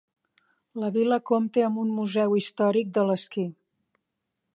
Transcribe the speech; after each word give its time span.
La 0.83 0.87
vila 0.95 1.19
compta 1.31 1.65
amb 1.67 1.81
un 1.81 1.91
museu 1.97 2.33
històric 2.39 2.91
de 2.99 3.05
l'esquí. 3.11 3.45